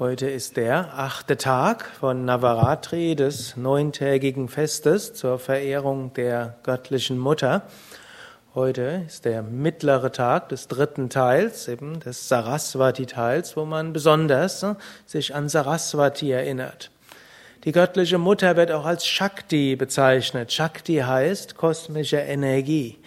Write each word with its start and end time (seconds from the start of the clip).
Heute 0.00 0.28
ist 0.28 0.56
der 0.56 0.98
achte 0.98 1.36
Tag 1.36 1.84
von 1.84 2.24
Navaratri, 2.24 3.14
des 3.14 3.56
neuntägigen 3.56 4.48
Festes 4.48 5.14
zur 5.14 5.38
Verehrung 5.38 6.12
der 6.14 6.56
göttlichen 6.64 7.16
Mutter. 7.16 7.62
Heute 8.56 9.04
ist 9.06 9.24
der 9.24 9.44
mittlere 9.44 10.10
Tag 10.10 10.48
des 10.48 10.66
dritten 10.66 11.10
Teils, 11.10 11.68
eben 11.68 12.00
des 12.00 12.28
Saraswati-Teils, 12.28 13.56
wo 13.56 13.66
man 13.66 13.92
besonders 13.92 14.64
äh, 14.64 14.74
sich 15.06 15.32
an 15.32 15.48
Saraswati 15.48 16.32
erinnert. 16.32 16.90
Die 17.62 17.70
göttliche 17.70 18.18
Mutter 18.18 18.56
wird 18.56 18.72
auch 18.72 18.86
als 18.86 19.06
Shakti 19.06 19.76
bezeichnet. 19.76 20.52
Shakti 20.52 20.96
heißt 21.06 21.54
kosmische 21.54 22.16
Energie. 22.16 22.98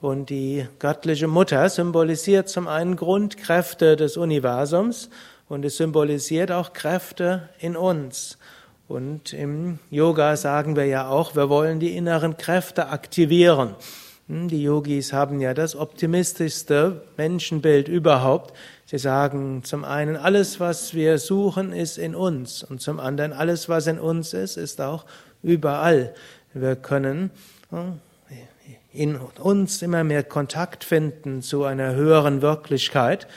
Und 0.00 0.30
die 0.30 0.68
göttliche 0.78 1.26
Mutter 1.26 1.68
symbolisiert 1.68 2.48
zum 2.48 2.68
einen 2.68 2.94
Grundkräfte 2.94 3.96
des 3.96 4.16
Universums 4.16 5.10
und 5.48 5.64
es 5.64 5.76
symbolisiert 5.76 6.52
auch 6.52 6.72
Kräfte 6.72 7.48
in 7.58 7.76
uns. 7.76 8.38
Und 8.86 9.32
im 9.32 9.78
Yoga 9.90 10.36
sagen 10.36 10.76
wir 10.76 10.86
ja 10.86 11.08
auch, 11.08 11.36
wir 11.36 11.48
wollen 11.48 11.78
die 11.78 11.96
inneren 11.96 12.36
Kräfte 12.36 12.88
aktivieren. 12.88 13.74
Hm, 14.28 14.48
die 14.48 14.62
Yogis 14.62 15.12
haben 15.12 15.40
ja 15.40 15.54
das 15.54 15.76
optimistischste 15.76 17.02
Menschenbild 17.16 17.88
überhaupt. 17.88 18.54
Sie 18.86 18.98
sagen 18.98 19.62
zum 19.64 19.84
einen, 19.84 20.16
alles, 20.16 20.60
was 20.60 20.94
wir 20.94 21.18
suchen, 21.18 21.72
ist 21.72 21.98
in 21.98 22.14
uns. 22.14 22.62
Und 22.62 22.80
zum 22.80 23.00
anderen, 23.00 23.32
alles, 23.32 23.68
was 23.68 23.86
in 23.86 23.98
uns 23.98 24.32
ist, 24.32 24.56
ist 24.56 24.80
auch 24.80 25.04
überall. 25.42 26.14
Wir 26.54 26.76
können 26.76 27.30
hm, 27.70 28.00
in 28.92 29.16
uns 29.16 29.82
immer 29.82 30.04
mehr 30.04 30.24
Kontakt 30.24 30.82
finden 30.84 31.42
zu 31.42 31.64
einer 31.64 31.94
höheren 31.94 32.42
Wirklichkeit. 32.42 33.28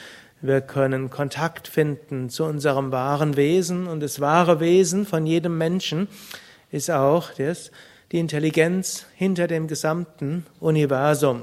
Wir 0.44 0.60
können 0.60 1.08
Kontakt 1.08 1.68
finden 1.68 2.28
zu 2.28 2.42
unserem 2.42 2.90
wahren 2.90 3.36
Wesen 3.36 3.86
und 3.86 4.00
das 4.00 4.18
wahre 4.18 4.58
Wesen 4.58 5.06
von 5.06 5.24
jedem 5.24 5.56
Menschen 5.56 6.08
ist 6.72 6.90
auch 6.90 7.30
das, 7.38 7.70
die 8.10 8.18
Intelligenz 8.18 9.06
hinter 9.14 9.46
dem 9.46 9.68
gesamten 9.68 10.44
Universum. 10.58 11.42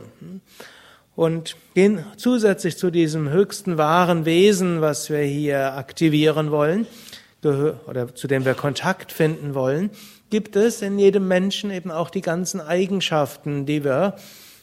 Und 1.15 1.55
zusätzlich 2.17 2.77
zu 2.77 2.91
diesem 2.91 3.29
höchsten 3.29 3.77
wahren 3.77 4.25
Wesen, 4.25 4.81
was 4.81 5.09
wir 5.09 5.21
hier 5.21 5.75
aktivieren 5.75 6.51
wollen, 6.51 6.85
oder 7.41 8.13
zu 8.13 8.27
dem 8.27 8.43
wir 8.43 8.53
Kontakt 8.53 9.13
finden 9.13 9.55
wollen, 9.55 9.91
gibt 10.29 10.57
es 10.57 10.81
in 10.81 10.99
jedem 10.99 11.25
Menschen 11.25 11.71
eben 11.71 11.89
auch 11.89 12.09
die 12.09 12.21
ganzen 12.21 12.59
Eigenschaften, 12.59 13.65
die 13.65 13.85
wir 13.85 14.15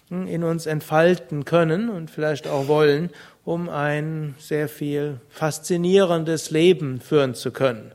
in 0.09 0.45
uns 0.45 0.67
entfalten 0.67 1.45
können 1.45 1.89
und 1.89 2.11
vielleicht 2.11 2.47
auch 2.47 2.69
wollen, 2.69 3.11
um 3.45 3.69
ein 3.69 4.35
sehr 4.39 4.69
viel 4.69 5.21
faszinierendes 5.31 6.51
Leben 6.51 7.01
führen 7.01 7.35
zu 7.35 7.51
können. 7.51 7.93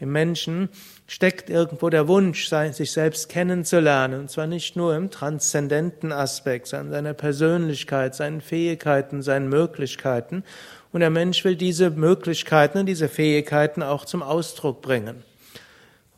Im 0.00 0.10
Menschen 0.10 0.68
steckt 1.06 1.48
irgendwo 1.50 1.90
der 1.90 2.08
Wunsch, 2.08 2.48
sich 2.48 2.90
selbst 2.90 3.28
kennenzulernen, 3.28 4.20
und 4.20 4.30
zwar 4.30 4.48
nicht 4.48 4.74
nur 4.74 4.96
im 4.96 5.10
transzendenten 5.10 6.10
Aspekt, 6.10 6.66
sondern 6.66 6.90
seiner 6.90 7.14
Persönlichkeit, 7.14 8.14
seinen 8.14 8.40
Fähigkeiten, 8.40 9.22
seinen 9.22 9.48
Möglichkeiten. 9.48 10.42
Und 10.90 11.00
der 11.00 11.10
Mensch 11.10 11.44
will 11.44 11.54
diese 11.54 11.90
Möglichkeiten 11.90 12.78
und 12.78 12.86
diese 12.86 13.08
Fähigkeiten 13.08 13.82
auch 13.82 14.04
zum 14.04 14.22
Ausdruck 14.22 14.82
bringen. 14.82 15.22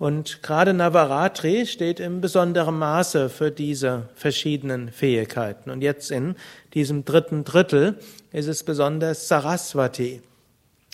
Und 0.05 0.43
gerade 0.43 0.75
Navaratri 0.75 1.65
steht 1.65 1.99
im 1.99 2.21
besonderen 2.21 2.79
Maße 2.79 3.31
für 3.31 3.51
diese 3.51 4.11
verschiedenen 4.15 4.93
Fähigkeiten. 4.93 5.71
Und 5.71 5.81
jetzt 5.81 6.11
in 6.11 6.37
diesem 6.75 7.07
dritten 7.07 7.43
Drittel 7.45 7.99
ist 8.31 8.47
es 8.47 8.65
besonders 8.65 9.29
Saraswati. 9.29 10.21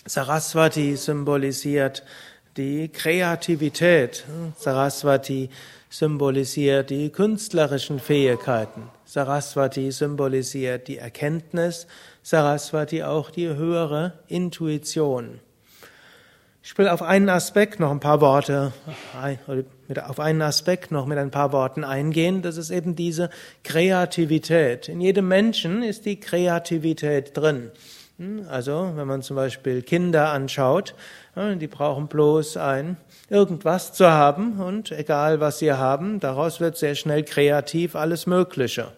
Saraswati 0.05 0.95
symbolisiert 0.95 2.05
die 2.55 2.87
Kreativität. 2.87 4.23
Saraswati 4.57 5.49
symbolisiert 5.89 6.89
die 6.89 7.09
künstlerischen 7.09 7.99
Fähigkeiten. 7.99 8.83
Saraswati 9.03 9.91
symbolisiert 9.91 10.87
die 10.87 10.99
Erkenntnis. 10.99 11.85
Saraswati 12.23 13.03
auch 13.03 13.29
die 13.29 13.49
höhere 13.49 14.13
Intuition. 14.29 15.41
Ich 16.63 16.77
will 16.77 16.87
auf 16.87 17.01
einen 17.01 17.29
Aspekt 17.29 17.79
noch 17.79 17.89
ein 17.89 17.99
paar 17.99 18.21
Worte, 18.21 18.71
auf 20.07 20.19
einen 20.19 20.41
Aspekt 20.43 20.91
noch 20.91 21.07
mit 21.07 21.17
ein 21.17 21.31
paar 21.31 21.51
Worten 21.51 21.83
eingehen. 21.83 22.43
Das 22.43 22.57
ist 22.57 22.69
eben 22.69 22.95
diese 22.95 23.31
Kreativität. 23.63 24.87
In 24.87 25.01
jedem 25.01 25.27
Menschen 25.27 25.81
ist 25.81 26.05
die 26.05 26.19
Kreativität 26.19 27.35
drin. 27.35 27.71
Hm, 28.19 28.45
also, 28.47 28.91
wenn 28.95 29.07
man 29.07 29.23
zum 29.23 29.37
Beispiel 29.37 29.81
Kinder 29.81 30.29
anschaut, 30.29 30.93
die 31.35 31.67
brauchen 31.67 32.07
bloß 32.07 32.57
ein 32.57 32.97
irgendwas 33.27 33.93
zu 33.93 34.11
haben 34.11 34.59
und 34.59 34.91
egal 34.91 35.39
was 35.39 35.59
sie 35.59 35.73
haben, 35.73 36.19
daraus 36.19 36.59
wird 36.59 36.77
sehr 36.77 36.93
schnell 36.93 37.23
kreativ 37.23 37.95
alles 37.95 38.27
Mögliche. 38.27 38.91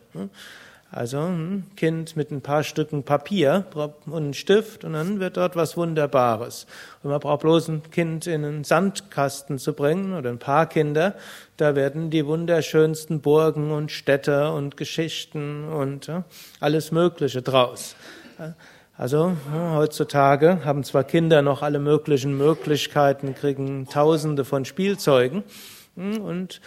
Hm, 0.93 0.99
also 0.99 1.19
ein 1.19 1.65
Kind 1.75 2.15
mit 2.15 2.31
ein 2.31 2.41
paar 2.41 2.63
Stücken 2.63 3.03
Papier 3.03 3.65
und 4.05 4.15
einen 4.15 4.33
Stift 4.33 4.83
und 4.83 4.93
dann 4.93 5.19
wird 5.19 5.37
dort 5.37 5.55
was 5.55 5.75
Wunderbares. 5.75 6.65
Und 7.01 7.11
man 7.11 7.19
braucht 7.19 7.41
bloß 7.41 7.69
ein 7.69 7.83
Kind 7.91 8.27
in 8.27 8.45
einen 8.45 8.63
Sandkasten 8.63 9.57
zu 9.57 9.73
bringen 9.73 10.13
oder 10.13 10.29
ein 10.29 10.39
paar 10.39 10.67
Kinder, 10.67 11.15
da 11.57 11.75
werden 11.75 12.09
die 12.09 12.25
wunderschönsten 12.25 13.21
Burgen 13.21 13.71
und 13.71 13.91
Städte 13.91 14.51
und 14.51 14.77
Geschichten 14.77 15.67
und 15.69 16.09
alles 16.59 16.91
Mögliche 16.91 17.41
draus. 17.41 17.95
Also 18.97 19.35
heutzutage 19.51 20.65
haben 20.65 20.83
zwar 20.83 21.03
Kinder 21.03 21.41
noch 21.41 21.61
alle 21.61 21.79
möglichen 21.79 22.37
Möglichkeiten, 22.37 23.35
kriegen 23.35 23.87
Tausende 23.87 24.45
von 24.45 24.65
Spielzeugen 24.65 25.37
hm, 25.37 25.43
und 25.95 26.61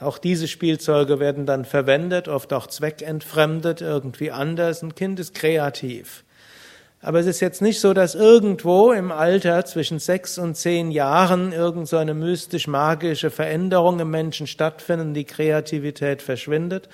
auch 0.00 0.18
diese 0.18 0.48
Spielzeuge 0.48 1.20
werden 1.20 1.46
dann 1.46 1.64
verwendet, 1.64 2.28
oft 2.28 2.52
auch 2.52 2.66
zweckentfremdet, 2.66 3.80
irgendwie 3.80 4.30
anders. 4.30 4.82
Ein 4.82 4.94
Kind 4.94 5.20
ist 5.20 5.34
kreativ. 5.34 6.24
Aber 7.00 7.20
es 7.20 7.26
ist 7.26 7.40
jetzt 7.40 7.62
nicht 7.62 7.80
so, 7.80 7.94
dass 7.94 8.16
irgendwo 8.16 8.90
im 8.90 9.12
Alter 9.12 9.64
zwischen 9.64 10.00
sechs 10.00 10.36
und 10.36 10.56
zehn 10.56 10.90
Jahren 10.90 11.52
irgend 11.52 11.86
so 11.86 11.96
eine 11.96 12.14
mystisch-magische 12.14 13.30
Veränderung 13.30 14.00
im 14.00 14.10
Menschen 14.10 14.48
stattfindet 14.48 15.14
die 15.14 15.24
Kreativität 15.24 16.22
verschwindet. 16.22 16.88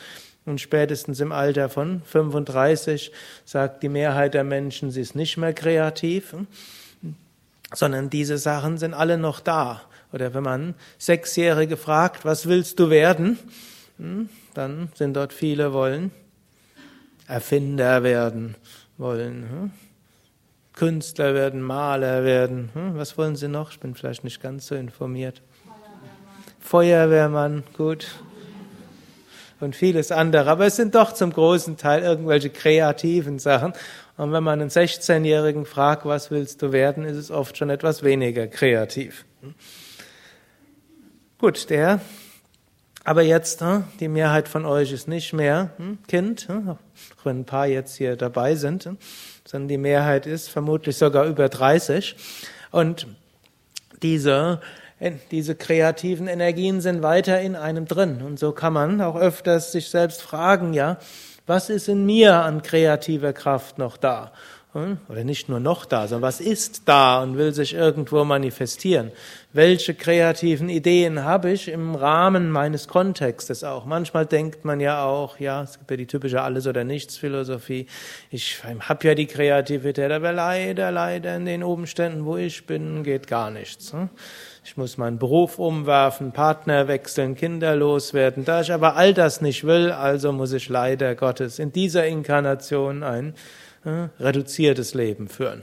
Und 0.45 0.61
spätestens 0.61 1.21
im 1.21 1.33
Alter 1.33 1.71
von 1.71 2.03
35 2.05 3.13
sagt 3.47 3.83
die 3.83 3.89
Mehrheit 3.89 4.35
der 4.35 4.45
Menschen, 4.45 4.91
sie 4.91 5.01
ist 5.01 5.15
nicht 5.15 5.39
mehr 5.39 5.55
kreativ, 5.55 6.35
sondern 7.73 8.11
diese 8.11 8.39
Sachen 8.39 8.79
sind 8.79 8.95
alle 8.95 9.19
noch 9.19 9.41
da. 9.41 9.83
Oder 10.13 10.35
wenn 10.35 10.45
man 10.45 10.75
Sechsjährige 10.99 11.77
fragt, 11.77 12.25
was 12.25 12.47
willst 12.47 12.79
du 12.79 12.91
werden? 12.91 13.39
Hm, 13.99 14.29
dann 14.55 14.89
sind 14.95 15.15
dort 15.15 15.33
viele 15.33 15.73
wollen 15.73 16.11
Erfinder 17.27 18.03
werden, 18.03 18.55
wollen 18.99 19.49
hm, 19.49 19.71
Künstler 20.75 21.35
werden, 21.35 21.63
Maler 21.63 22.25
werden. 22.25 22.71
Hm, 22.75 22.97
was 22.97 23.17
wollen 23.17 23.37
sie 23.37 23.49
noch? 23.49 23.71
Ich 23.71 23.81
bin 23.81 23.95
vielleicht 23.95 24.25
nicht 24.25 24.43
ganz 24.43 24.67
so 24.67 24.75
informiert. 24.75 25.41
Feuerwehrmann, 26.61 27.63
gut. 27.77 28.07
Und 29.65 29.75
vieles 29.75 30.13
andere. 30.13 30.51
Aber 30.51 30.67
es 30.67 30.77
sind 30.77 30.95
doch 30.95 31.13
zum 31.13 31.33
großen 31.33 31.77
Teil 31.77 32.03
irgendwelche 32.03 32.51
kreativen 32.51 33.39
Sachen. 33.39 33.73
Und 34.17 34.33
wenn 34.33 34.45
man 34.45 34.61
einen 34.61 34.71
16-Jährigen 34.71 35.65
fragt, 35.65 36.05
was 36.05 36.31
willst 36.31 36.63
du 36.63 36.71
werden, 36.71 37.05
ist 37.05 37.17
es 37.17 37.31
oft 37.31 37.57
schon 37.57 37.71
etwas 37.71 38.03
weniger 38.03 38.47
kreativ. 38.47 39.25
Gut, 41.39 41.71
der, 41.71 42.01
aber 43.05 43.23
jetzt, 43.23 43.61
hm, 43.61 43.85
die 44.01 44.09
Mehrheit 44.09 44.49
von 44.49 44.65
euch 44.65 44.91
ist 44.91 45.09
nicht 45.09 45.35
mehr 45.35 45.71
hm, 45.77 45.99
Kind, 46.09 46.49
hm, 46.49 46.71
auch 46.71 46.79
wenn 47.25 47.41
ein 47.41 47.45
paar 47.45 47.67
jetzt 47.67 47.97
hier 47.97 48.17
dabei 48.17 48.55
sind, 48.55 48.89
sondern 49.45 49.69
die 49.69 49.79
Mehrheit 49.79 50.27
ist 50.27 50.49
vermutlich 50.49 50.97
sogar 50.97 51.27
über 51.27 51.51
30. 51.51 52.17
Und 52.71 53.07
diese, 54.03 54.61
diese 55.31 55.55
kreativen 55.55 56.29
Energien 56.29 56.81
sind 56.81 57.03
weiter 57.03 57.41
in 57.41 57.57
einem 57.57 57.87
drin. 57.87 58.23
Und 58.23 58.39
so 58.39 58.53
kann 58.53 58.73
man 58.73 59.01
auch 59.01 59.17
öfters 59.17 59.73
sich 59.73 59.89
selbst 59.89 60.23
fragen, 60.23 60.73
ja, 60.73 60.99
was 61.47 61.69
ist 61.69 61.89
in 61.89 62.07
mir 62.07 62.37
an 62.37 62.63
kreativer 62.63 63.33
Kraft 63.33 63.79
noch 63.79 63.97
da? 63.97 64.33
Hm? 64.75 64.99
Oder 65.09 65.23
nicht 65.23 65.49
nur 65.49 65.61
noch 65.61 65.85
da, 65.85 66.09
sondern 66.09 66.27
was 66.27 66.41
ist 66.41 66.83
da 66.89 67.23
und 67.23 67.39
will 67.39 67.55
sich 67.55 67.75
irgendwo 67.75 68.25
manifestieren? 68.25 69.13
Welche 69.53 69.95
kreativen 69.95 70.69
Ideen 70.69 71.23
habe 71.23 71.53
ich 71.53 71.69
im 71.69 71.95
Rahmen 71.95 72.51
meines 72.51 72.89
Kontextes 72.89 73.63
auch? 73.63 73.85
Manchmal 73.85 74.27
denkt 74.27 74.65
man 74.65 74.81
ja 74.81 75.05
auch, 75.05 75.39
ja, 75.39 75.63
es 75.63 75.79
gibt 75.79 75.93
ja 75.93 75.97
die 75.97 76.09
typische 76.09 76.43
Alles- 76.43 76.67
oder 76.67 76.83
Nichts-Philosophie. 76.83 77.87
Ich 78.31 78.65
habe 78.65 79.07
ja 79.07 79.15
die 79.15 79.27
Kreativität, 79.27 80.11
aber 80.11 80.33
leider, 80.33 80.91
leider 80.91 81.37
in 81.37 81.45
den 81.45 81.63
Umständen, 81.63 82.25
wo 82.25 82.37
ich 82.37 82.67
bin, 82.67 83.05
geht 83.05 83.29
gar 83.29 83.53
nichts. 83.53 83.93
Hm? 83.93 84.09
Ich 84.65 84.77
muss 84.77 84.99
meinen 84.99 85.21
Beruf 85.21 85.61
umwerfen, 85.61 86.33
Partner 86.33 86.89
wechseln, 86.89 87.37
Kinder 87.37 87.77
loswerden. 87.77 88.45
Da 88.45 88.63
ich 88.63 88.73
aber 88.73 88.97
all 88.97 89.15
das 89.15 89.41
nicht 89.41 89.63
will, 89.63 89.93
also 89.93 90.33
muss 90.33 90.53
ich 90.53 90.69
leider 90.69 91.15
Gottes 91.15 91.61
in 91.61 91.71
dieser 91.71 92.07
Inkarnation 92.09 93.05
ein 93.05 93.35
reduziertes 94.19 94.95
Leben 94.95 95.29
führen. 95.29 95.63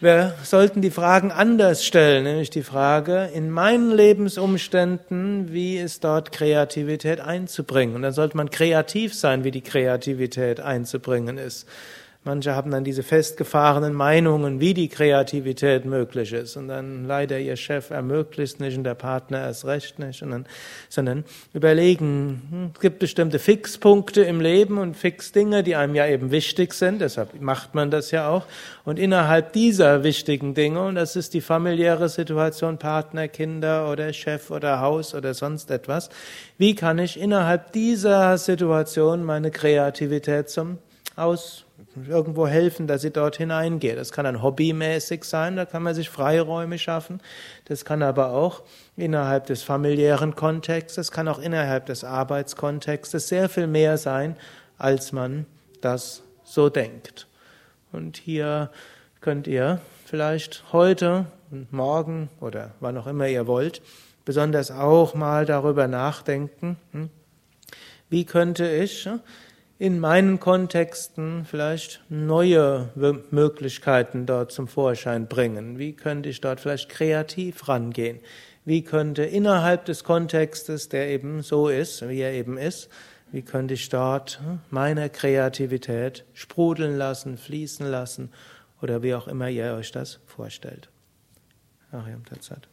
Wir 0.00 0.34
sollten 0.44 0.80
die 0.80 0.92
Fragen 0.92 1.32
anders 1.32 1.84
stellen, 1.84 2.22
nämlich 2.22 2.50
die 2.50 2.62
Frage, 2.62 3.30
in 3.34 3.50
meinen 3.50 3.90
Lebensumständen, 3.90 5.52
wie 5.52 5.76
ist 5.76 6.04
dort 6.04 6.30
Kreativität 6.30 7.18
einzubringen? 7.18 7.96
Und 7.96 8.02
dann 8.02 8.12
sollte 8.12 8.36
man 8.36 8.48
kreativ 8.50 9.12
sein, 9.12 9.42
wie 9.42 9.50
die 9.50 9.60
Kreativität 9.60 10.60
einzubringen 10.60 11.36
ist. 11.36 11.66
Manche 12.24 12.54
haben 12.54 12.72
dann 12.72 12.82
diese 12.82 13.04
festgefahrenen 13.04 13.94
Meinungen, 13.94 14.60
wie 14.60 14.74
die 14.74 14.88
Kreativität 14.88 15.84
möglich 15.86 16.32
ist. 16.32 16.56
Und 16.56 16.66
dann 16.68 17.06
leider 17.06 17.38
ihr 17.38 17.56
Chef 17.56 17.90
ermöglicht 17.90 18.58
nicht 18.60 18.76
und 18.76 18.84
der 18.84 18.96
Partner 18.96 19.40
erst 19.40 19.64
recht 19.64 19.98
nicht. 20.00 20.22
Und 20.22 20.32
dann, 20.32 20.46
sondern 20.88 21.24
überlegen, 21.54 22.42
hm, 22.50 22.70
es 22.74 22.80
gibt 22.80 22.98
bestimmte 22.98 23.38
Fixpunkte 23.38 24.22
im 24.22 24.40
Leben 24.40 24.78
und 24.78 24.96
Fixdinge, 24.96 25.62
die 25.62 25.76
einem 25.76 25.94
ja 25.94 26.06
eben 26.06 26.32
wichtig 26.32 26.74
sind. 26.74 27.00
Deshalb 27.00 27.40
macht 27.40 27.76
man 27.76 27.90
das 27.90 28.10
ja 28.10 28.28
auch. 28.28 28.46
Und 28.84 28.98
innerhalb 28.98 29.52
dieser 29.52 30.02
wichtigen 30.02 30.54
Dinge, 30.54 30.82
und 30.82 30.96
das 30.96 31.14
ist 31.14 31.34
die 31.34 31.40
familiäre 31.40 32.08
Situation, 32.08 32.78
Partner, 32.78 33.28
Kinder 33.28 33.90
oder 33.90 34.12
Chef 34.12 34.50
oder 34.50 34.80
Haus 34.80 35.14
oder 35.14 35.34
sonst 35.34 35.70
etwas, 35.70 36.10
wie 36.58 36.74
kann 36.74 36.98
ich 36.98 37.18
innerhalb 37.18 37.72
dieser 37.72 38.36
Situation 38.38 39.22
meine 39.22 39.52
Kreativität 39.52 40.50
zum 40.50 40.78
Aus 41.18 41.64
irgendwo 42.08 42.46
helfen, 42.46 42.86
dass 42.86 43.02
sie 43.02 43.10
dort 43.10 43.36
hineingeht. 43.36 43.96
Das 43.96 44.12
kann 44.12 44.24
dann 44.24 44.42
hobbymäßig 44.42 45.24
sein, 45.24 45.56
da 45.56 45.64
kann 45.64 45.82
man 45.82 45.94
sich 45.94 46.10
Freiräume 46.10 46.78
schaffen. 46.78 47.20
Das 47.66 47.84
kann 47.84 48.02
aber 48.02 48.32
auch 48.32 48.62
innerhalb 48.96 49.46
des 49.46 49.62
familiären 49.62 50.34
Kontextes, 50.34 51.10
kann 51.10 51.28
auch 51.28 51.38
innerhalb 51.38 51.86
des 51.86 52.04
Arbeitskontextes 52.04 53.28
sehr 53.28 53.48
viel 53.48 53.66
mehr 53.66 53.98
sein, 53.98 54.36
als 54.76 55.12
man 55.12 55.46
das 55.80 56.22
so 56.44 56.68
denkt. 56.68 57.26
Und 57.92 58.16
hier 58.16 58.70
könnt 59.20 59.46
ihr 59.46 59.80
vielleicht 60.04 60.64
heute 60.72 61.26
und 61.50 61.72
morgen 61.72 62.28
oder 62.40 62.72
wann 62.80 62.96
auch 62.96 63.06
immer 63.06 63.26
ihr 63.28 63.46
wollt, 63.46 63.82
besonders 64.24 64.70
auch 64.70 65.14
mal 65.14 65.46
darüber 65.46 65.88
nachdenken, 65.88 66.76
hm, 66.92 67.10
wie 68.10 68.24
könnte 68.24 68.70
ich 68.70 69.08
in 69.78 70.00
meinen 70.00 70.40
Kontexten 70.40 71.44
vielleicht 71.44 72.02
neue 72.08 72.90
Möglichkeiten 73.30 74.26
dort 74.26 74.50
zum 74.50 74.66
Vorschein 74.66 75.28
bringen? 75.28 75.78
Wie 75.78 75.92
könnte 75.92 76.28
ich 76.28 76.40
dort 76.40 76.60
vielleicht 76.60 76.88
kreativ 76.88 77.68
rangehen? 77.68 78.20
Wie 78.64 78.82
könnte 78.82 79.22
innerhalb 79.22 79.84
des 79.84 80.02
Kontextes, 80.04 80.88
der 80.88 81.08
eben 81.08 81.42
so 81.42 81.68
ist, 81.68 82.06
wie 82.08 82.20
er 82.20 82.32
eben 82.32 82.58
ist, 82.58 82.90
wie 83.30 83.42
könnte 83.42 83.74
ich 83.74 83.88
dort 83.88 84.40
hm, 84.40 84.58
meine 84.70 85.10
Kreativität 85.10 86.24
sprudeln 86.34 86.96
lassen, 86.96 87.38
fließen 87.38 87.86
lassen 87.86 88.32
oder 88.82 89.02
wie 89.02 89.14
auch 89.14 89.28
immer 89.28 89.48
ihr 89.48 89.74
euch 89.74 89.92
das 89.92 90.20
vorstellt? 90.26 90.88
Ariam 91.92 92.24
Tatsat. 92.24 92.68